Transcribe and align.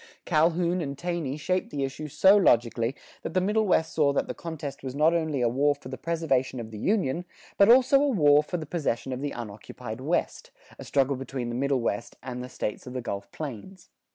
Calhoun 0.25 0.81
and 0.81 0.97
Taney 0.97 1.37
shaped 1.37 1.69
the 1.69 1.83
issue 1.83 2.07
so 2.07 2.35
logically 2.35 2.95
that 3.21 3.35
the 3.35 3.39
Middle 3.39 3.67
West 3.67 3.93
saw 3.93 4.11
that 4.13 4.27
the 4.27 4.33
contest 4.33 4.81
was 4.81 4.95
not 4.95 5.13
only 5.13 5.41
a 5.41 5.47
war 5.47 5.75
for 5.75 5.89
the 5.89 5.95
preservation 5.99 6.59
of 6.59 6.71
the 6.71 6.79
Union, 6.79 7.23
but 7.55 7.69
also 7.69 8.01
a 8.01 8.07
war 8.09 8.41
for 8.41 8.57
the 8.57 8.65
possession 8.65 9.13
of 9.13 9.21
the 9.21 9.29
unoccupied 9.29 10.01
West, 10.01 10.49
a 10.79 10.83
struggle 10.83 11.17
between 11.17 11.49
the 11.49 11.55
Middle 11.55 11.81
West 11.81 12.15
and 12.23 12.43
the 12.43 12.49
States 12.49 12.87
of 12.87 12.93
the 12.93 13.01
Gulf 13.01 13.31
Plains. 13.31 13.91